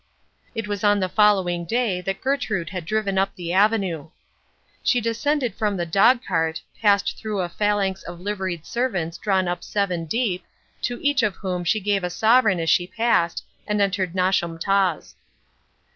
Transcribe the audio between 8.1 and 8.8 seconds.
liveried